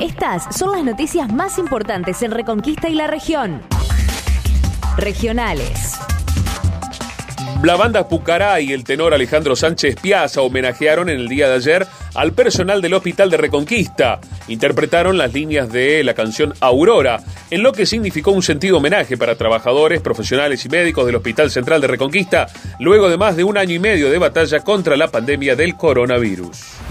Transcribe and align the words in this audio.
Estas 0.00 0.56
son 0.56 0.70
las 0.70 0.84
noticias 0.84 1.32
más 1.32 1.58
importantes 1.58 2.22
en 2.22 2.30
Reconquista 2.30 2.88
y 2.88 2.94
la 2.94 3.08
región. 3.08 3.60
Regionales. 4.96 5.98
La 7.64 7.74
banda 7.74 8.06
Pucará 8.06 8.60
y 8.60 8.72
el 8.72 8.84
tenor 8.84 9.12
Alejandro 9.12 9.56
Sánchez 9.56 9.96
Piazza 10.00 10.42
homenajearon 10.42 11.08
en 11.08 11.18
el 11.18 11.26
día 11.26 11.48
de 11.48 11.56
ayer 11.56 11.86
al 12.14 12.32
personal 12.32 12.80
del 12.80 12.94
Hospital 12.94 13.28
de 13.28 13.38
Reconquista. 13.38 14.20
Interpretaron 14.46 15.18
las 15.18 15.34
líneas 15.34 15.72
de 15.72 16.04
la 16.04 16.14
canción 16.14 16.54
Aurora, 16.60 17.20
en 17.50 17.64
lo 17.64 17.72
que 17.72 17.84
significó 17.84 18.30
un 18.30 18.44
sentido 18.44 18.76
homenaje 18.76 19.16
para 19.16 19.34
trabajadores, 19.34 20.00
profesionales 20.00 20.64
y 20.64 20.68
médicos 20.68 21.06
del 21.06 21.16
Hospital 21.16 21.50
Central 21.50 21.80
de 21.80 21.88
Reconquista, 21.88 22.46
luego 22.78 23.08
de 23.08 23.18
más 23.18 23.36
de 23.36 23.42
un 23.42 23.58
año 23.58 23.74
y 23.74 23.80
medio 23.80 24.10
de 24.10 24.18
batalla 24.18 24.60
contra 24.60 24.96
la 24.96 25.08
pandemia 25.08 25.56
del 25.56 25.76
coronavirus. 25.76 26.87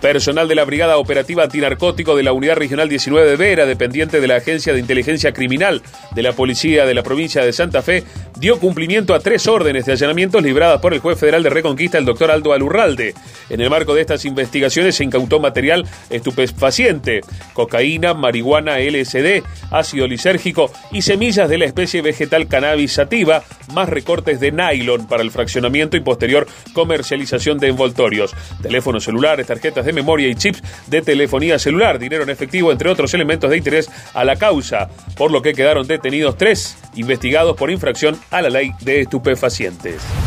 Personal 0.00 0.48
de 0.48 0.54
la 0.54 0.64
Brigada 0.64 0.96
Operativa 0.96 1.44
Antinarcótico 1.44 2.16
de 2.16 2.22
la 2.22 2.32
Unidad 2.32 2.56
Regional 2.56 2.88
19 2.88 3.28
de 3.28 3.36
Vera, 3.36 3.66
dependiente 3.66 4.18
de 4.20 4.26
la 4.26 4.36
Agencia 4.36 4.72
de 4.72 4.80
Inteligencia 4.80 5.34
Criminal 5.34 5.82
de 6.14 6.22
la 6.22 6.32
Policía 6.32 6.86
de 6.86 6.94
la 6.94 7.02
provincia 7.02 7.44
de 7.44 7.52
Santa 7.52 7.82
Fe, 7.82 8.04
dio 8.38 8.58
cumplimiento 8.58 9.14
a 9.14 9.20
tres 9.20 9.46
órdenes 9.46 9.84
de 9.84 9.92
allanamientos 9.92 10.42
libradas 10.42 10.80
por 10.80 10.94
el 10.94 11.00
juez 11.00 11.18
federal 11.18 11.42
de 11.42 11.50
Reconquista, 11.50 11.98
el 11.98 12.06
doctor 12.06 12.30
Aldo 12.30 12.54
Alurralde. 12.54 13.14
En 13.50 13.60
el 13.60 13.68
marco 13.68 13.94
de 13.94 14.00
estas 14.00 14.24
investigaciones 14.24 14.94
se 14.94 15.04
incautó 15.04 15.38
material 15.38 15.86
estupefaciente, 16.08 17.20
cocaína, 17.52 18.14
marihuana, 18.14 18.78
LSD, 18.78 19.42
ácido 19.70 20.06
lisérgico 20.06 20.72
y 20.90 21.02
semillas 21.02 21.50
de 21.50 21.58
la 21.58 21.66
especie 21.66 22.00
vegetal 22.00 22.48
cannabis 22.48 22.92
sativa, 22.92 23.44
más 23.74 23.90
recortes 23.90 24.40
de 24.40 24.50
nylon 24.50 25.06
para 25.06 25.22
el 25.22 25.30
fraccionamiento 25.30 25.98
y 25.98 26.00
posterior 26.00 26.46
comercialización 26.72 27.58
de 27.58 27.68
envoltorios, 27.68 28.34
teléfonos 28.62 29.04
celulares, 29.04 29.46
tarjetas 29.46 29.84
de 29.84 29.89
memoria 29.92 30.28
y 30.28 30.34
chips 30.34 30.62
de 30.86 31.02
telefonía 31.02 31.58
celular, 31.58 31.98
dinero 31.98 32.22
en 32.22 32.30
efectivo, 32.30 32.72
entre 32.72 32.90
otros 32.90 33.14
elementos 33.14 33.50
de 33.50 33.56
interés 33.56 33.90
a 34.14 34.24
la 34.24 34.36
causa, 34.36 34.88
por 35.16 35.30
lo 35.30 35.42
que 35.42 35.54
quedaron 35.54 35.86
detenidos 35.86 36.36
tres 36.36 36.76
investigados 36.94 37.56
por 37.56 37.70
infracción 37.70 38.18
a 38.30 38.42
la 38.42 38.50
ley 38.50 38.72
de 38.80 39.00
estupefacientes. 39.00 40.19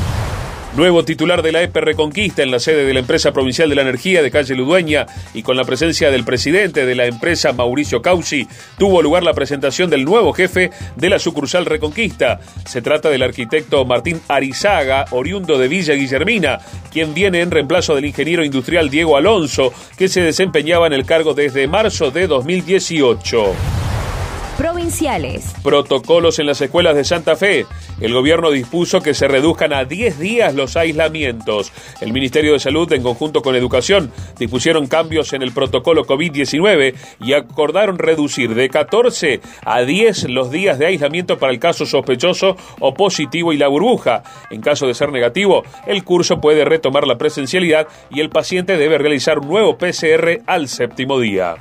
Nuevo 0.76 1.06
titular 1.06 1.44
de 1.44 1.52
la 1.52 1.62
EP 1.62 1.76
Reconquista 1.76 2.42
en 2.42 2.50
la 2.50 2.58
sede 2.58 2.84
de 2.84 2.96
la 2.96 3.02
empresa 3.02 3.32
provincial 3.32 3.70
de 3.70 3.76
la 3.76 3.84
energía 3.84 4.24
de 4.24 4.32
calle 4.32 4.56
Ludueña 4.56 5.06
y 5.36 5.44
con 5.44 5.56
la 5.56 5.66
presencia 5.66 6.10
del 6.10 6.26
presidente 6.26 6.88
de 6.88 6.96
la 6.96 7.06
empresa 7.06 7.54
Mauricio 7.54 8.02
Causi, 8.02 8.48
tuvo 8.80 9.04
lugar 9.04 9.22
la 9.22 9.36
presentación 9.36 9.92
del 9.92 10.04
nuevo 10.04 10.34
jefe 10.34 10.72
de 10.96 11.10
la 11.12 11.20
sucursal 11.20 11.68
Reconquista. 11.68 12.40
Se 12.66 12.82
trata 12.82 13.12
del 13.12 13.22
arquitecto 13.22 13.86
Martín 13.86 14.20
Arizaga, 14.28 15.06
oriundo 15.12 15.60
de 15.60 15.68
Villa 15.68 15.94
Guillermina, 15.94 16.58
quien 16.92 17.14
viene 17.14 17.42
en 17.42 17.52
reemplazo 17.52 17.94
del 17.94 18.06
ingeniero 18.06 18.44
industrial 18.44 18.90
Diego 18.90 19.16
Alonso, 19.16 19.72
que 19.96 20.08
se 20.08 20.22
desempeñaba 20.22 20.88
en 20.88 20.94
el 20.94 21.06
cargo 21.06 21.36
desde 21.36 21.68
marzo 21.68 22.10
de 22.10 22.26
2018 22.26 23.83
provinciales. 24.58 25.54
Protocolos 25.64 26.40
en 26.40 26.46
las 26.46 26.62
escuelas 26.62 26.96
de 26.96 27.04
Santa 27.04 27.36
Fe. 27.36 27.66
El 28.00 28.14
gobierno 28.14 28.52
dispuso 28.52 29.02
que 29.02 29.14
se 29.14 29.28
reduzcan 29.28 29.74
a 29.74 29.86
10 29.86 30.20
días 30.20 30.54
los 30.56 30.76
aislamientos. 30.78 31.72
El 32.02 32.14
Ministerio 32.14 32.54
de 32.54 32.60
Salud, 32.60 32.92
en 32.94 33.04
conjunto 33.04 33.42
con 33.42 33.56
Educación, 33.56 34.12
dispusieron 34.38 34.88
cambios 34.88 35.34
en 35.34 35.42
el 35.42 35.52
protocolo 35.52 36.06
COVID-19 36.06 36.96
y 37.22 37.34
acordaron 37.34 37.98
reducir 37.98 38.56
de 38.56 38.70
14 38.70 39.42
a 39.66 39.82
10 39.82 40.30
los 40.30 40.52
días 40.52 40.80
de 40.80 40.88
aislamiento 40.88 41.38
para 41.38 41.54
el 41.54 41.60
caso 41.60 41.86
sospechoso 41.86 42.56
o 42.80 42.94
positivo 42.94 43.54
y 43.54 43.58
la 43.58 43.68
burbuja. 43.68 44.24
En 44.50 44.62
caso 44.62 44.88
de 44.88 44.94
ser 44.94 45.12
negativo, 45.12 45.64
el 45.88 46.04
curso 46.04 46.40
puede 46.42 46.66
retomar 46.66 47.08
la 47.08 47.18
presencialidad 47.18 47.88
y 48.10 48.20
el 48.20 48.30
paciente 48.30 48.78
debe 48.78 48.98
realizar 48.98 49.40
un 49.40 49.48
nuevo 49.48 49.78
PCR 49.78 50.42
al 50.46 50.68
séptimo 50.68 51.20
día. 51.20 51.56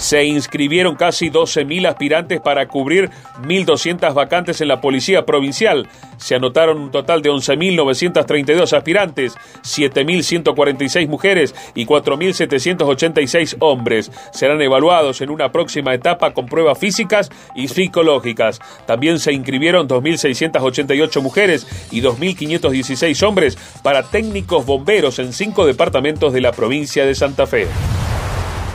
Se 0.00 0.24
inscribieron 0.24 0.96
casi 0.96 1.30
12.000 1.30 1.86
aspirantes 1.86 2.40
para 2.40 2.66
cubrir 2.66 3.10
1.200 3.42 4.14
vacantes 4.14 4.62
en 4.62 4.68
la 4.68 4.80
Policía 4.80 5.26
Provincial. 5.26 5.88
Se 6.16 6.34
anotaron 6.34 6.80
un 6.80 6.90
total 6.90 7.20
de 7.20 7.30
11.932 7.30 8.74
aspirantes, 8.74 9.34
7.146 9.62 11.06
mujeres 11.06 11.54
y 11.74 11.84
4.786 11.84 13.56
hombres. 13.60 14.10
Serán 14.32 14.62
evaluados 14.62 15.20
en 15.20 15.28
una 15.28 15.52
próxima 15.52 15.92
etapa 15.92 16.32
con 16.32 16.46
pruebas 16.46 16.78
físicas 16.78 17.28
y 17.54 17.68
psicológicas. 17.68 18.58
También 18.86 19.18
se 19.18 19.34
inscribieron 19.34 19.86
2.688 19.86 21.20
mujeres 21.20 21.66
y 21.90 22.00
2.516 22.00 23.22
hombres 23.22 23.58
para 23.82 24.02
técnicos 24.02 24.64
bomberos 24.64 25.18
en 25.18 25.34
cinco 25.34 25.66
departamentos 25.66 26.32
de 26.32 26.40
la 26.40 26.52
provincia 26.52 27.04
de 27.04 27.14
Santa 27.14 27.46
Fe 27.46 27.68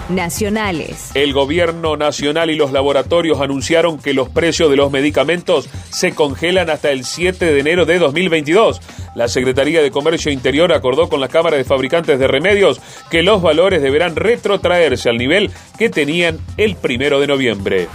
nacionales. 0.09 1.11
El 1.13 1.33
gobierno 1.33 1.97
nacional 1.97 2.49
y 2.49 2.55
los 2.55 2.71
laboratorios 2.71 3.41
anunciaron 3.41 3.97
que 3.97 4.13
los 4.13 4.29
precios 4.29 4.69
de 4.69 4.75
los 4.75 4.91
medicamentos 4.91 5.69
se 5.89 6.13
congelan 6.13 6.69
hasta 6.69 6.91
el 6.91 7.05
7 7.05 7.45
de 7.45 7.59
enero 7.59 7.85
de 7.85 7.99
2022. 7.99 8.81
La 9.15 9.27
Secretaría 9.27 9.81
de 9.81 9.91
Comercio 9.91 10.31
Interior 10.31 10.73
acordó 10.73 11.09
con 11.09 11.21
la 11.21 11.27
Cámara 11.27 11.57
de 11.57 11.63
Fabricantes 11.63 12.19
de 12.19 12.27
Remedios 12.27 12.81
que 13.09 13.23
los 13.23 13.41
valores 13.41 13.81
deberán 13.81 14.15
retrotraerse 14.15 15.09
al 15.09 15.17
nivel 15.17 15.51
que 15.77 15.89
tenían 15.89 16.39
el 16.57 16.75
primero 16.75 17.19
de 17.19 17.27
noviembre. 17.27 17.87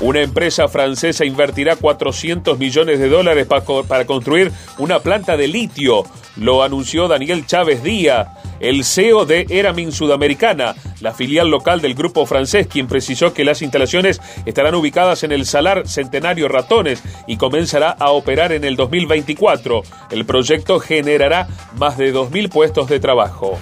Una 0.00 0.20
empresa 0.20 0.66
francesa 0.66 1.24
invertirá 1.24 1.76
400 1.76 2.58
millones 2.58 2.98
de 2.98 3.08
dólares 3.08 3.46
para 3.46 4.04
construir 4.04 4.50
una 4.78 4.98
planta 4.98 5.36
de 5.36 5.46
litio, 5.46 6.02
lo 6.36 6.64
anunció 6.64 7.06
Daniel 7.06 7.46
Chávez 7.46 7.84
Díaz, 7.84 8.26
el 8.62 8.84
CEO 8.84 9.26
de 9.26 9.44
Eramin 9.50 9.92
Sudamericana, 9.92 10.74
la 11.00 11.12
filial 11.12 11.48
local 11.48 11.80
del 11.80 11.94
grupo 11.94 12.24
francés, 12.26 12.68
quien 12.68 12.86
precisó 12.86 13.34
que 13.34 13.44
las 13.44 13.60
instalaciones 13.60 14.20
estarán 14.46 14.76
ubicadas 14.76 15.24
en 15.24 15.32
el 15.32 15.46
Salar 15.46 15.86
Centenario 15.88 16.48
Ratones 16.48 17.02
y 17.26 17.36
comenzará 17.36 17.90
a 17.90 18.10
operar 18.10 18.52
en 18.52 18.64
el 18.64 18.76
2024. 18.76 19.82
El 20.10 20.24
proyecto 20.24 20.78
generará 20.78 21.48
más 21.76 21.98
de 21.98 22.14
2.000 22.14 22.48
puestos 22.50 22.88
de 22.88 23.00
trabajo. 23.00 23.58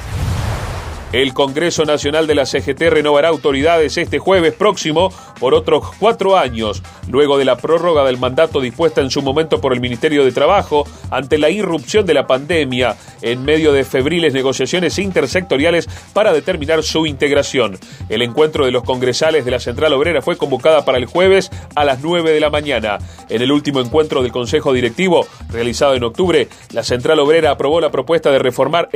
El 1.13 1.35
Congreso 1.35 1.85
Nacional 1.85 2.29
de 2.29 2.37
la 2.37 2.47
CGT 2.47 2.83
renovará 2.83 3.29
autoridades 3.29 3.97
este 3.97 4.21
jueves 4.21 4.55
próximo 4.55 5.13
por 5.41 5.55
otros 5.55 5.91
cuatro 5.99 6.37
años, 6.37 6.83
luego 7.09 7.39
de 7.39 7.47
la 7.47 7.57
prórroga 7.57 8.05
del 8.05 8.19
mandato 8.19 8.61
dispuesta 8.61 9.01
en 9.01 9.11
su 9.11 9.23
momento 9.23 9.61
por 9.61 9.73
el 9.73 9.81
Ministerio 9.81 10.25
de 10.25 10.33
Trabajo 10.33 10.87
ante 11.11 11.39
la 11.39 11.49
irrupción 11.49 12.05
de 12.05 12.15
la 12.15 12.27
pandemia 12.27 12.97
en 13.23 13.43
medio 13.43 13.73
de 13.73 13.85
febriles 13.85 14.35
negociaciones 14.35 14.99
intersectoriales 14.99 15.89
para 16.13 16.33
determinar 16.33 16.83
su 16.83 17.07
integración. 17.07 17.79
El 18.09 18.23
encuentro 18.23 18.67
de 18.67 18.71
los 18.71 18.85
congresales 18.85 19.45
de 19.45 19.51
la 19.51 19.61
Central 19.61 19.95
Obrera 19.95 20.21
fue 20.21 20.37
convocada 20.37 20.85
para 20.85 20.99
el 20.99 21.07
jueves 21.07 21.51
a 21.75 21.85
las 21.85 22.01
9 22.01 22.33
de 22.33 22.41
la 22.41 22.51
mañana. 22.51 22.99
En 23.29 23.41
el 23.41 23.51
último 23.51 23.81
encuentro 23.81 24.23
del 24.23 24.33
Consejo 24.33 24.73
Directivo, 24.75 25.27
realizado 25.49 25.95
en 25.95 26.05
octubre, 26.05 26.49
la 26.73 26.85
Central 26.85 27.19
Obrera 27.21 27.53
aprobó 27.53 27.81
la 27.81 27.91
propuesta 27.91 28.31
de 28.31 28.39
reformar 28.39 28.91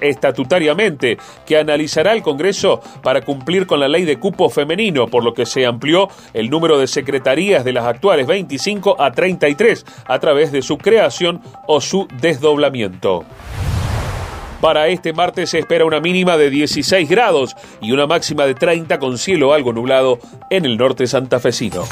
estatutariamente 0.00 1.18
que 1.44 1.58
analizará 1.58 2.14
el 2.14 2.22
Congreso 2.22 2.80
para 3.02 3.20
cumplir 3.20 3.66
con 3.66 3.78
la 3.78 3.88
ley 3.88 4.04
de 4.04 4.18
cupo 4.18 4.48
femenino, 4.48 5.06
por 5.06 5.22
lo 5.22 5.34
que 5.34 5.44
se 5.44 5.66
amplió 5.66 5.81
el 6.32 6.50
número 6.50 6.78
de 6.78 6.86
secretarías 6.86 7.64
de 7.64 7.72
las 7.72 7.84
actuales 7.84 8.26
25 8.26 9.00
a 9.00 9.12
33 9.12 9.84
a 10.06 10.18
través 10.18 10.52
de 10.52 10.62
su 10.62 10.78
creación 10.78 11.40
o 11.66 11.80
su 11.80 12.06
desdoblamiento. 12.20 13.24
Para 14.60 14.86
este 14.88 15.12
martes 15.12 15.50
se 15.50 15.58
espera 15.58 15.84
una 15.84 16.00
mínima 16.00 16.36
de 16.36 16.48
16 16.48 17.08
grados 17.08 17.56
y 17.80 17.90
una 17.90 18.06
máxima 18.06 18.46
de 18.46 18.54
30 18.54 19.00
con 19.00 19.18
cielo 19.18 19.52
algo 19.52 19.72
nublado 19.72 20.20
en 20.50 20.64
el 20.64 20.76
norte 20.76 21.08
santafesino. 21.08 21.84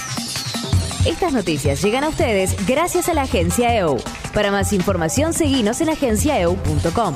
Estas 1.04 1.32
noticias 1.32 1.82
llegan 1.82 2.04
a 2.04 2.10
ustedes 2.10 2.54
gracias 2.66 3.08
a 3.08 3.14
la 3.14 3.22
agencia 3.22 3.76
EU. 3.76 3.98
Para 4.34 4.52
más 4.52 4.72
información, 4.72 5.32
seguimos 5.32 5.80
en 5.80 5.88
agenciaeu.com. 5.88 7.14